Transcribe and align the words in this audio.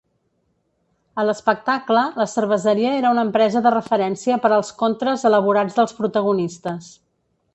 A 1.23 1.25
l'espectacle, 1.29 2.05
la 2.21 2.25
cerveseria 2.31 2.95
era 3.01 3.11
una 3.17 3.25
empresa 3.27 3.63
de 3.67 3.73
referència 3.77 4.41
per 4.47 4.51
als 4.57 4.73
contres 4.81 5.29
elaborats 5.33 5.81
dels 5.81 5.97
protagonistes. 6.01 6.91